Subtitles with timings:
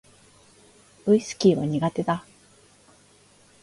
[1.05, 2.25] ウィスキーは苦手だ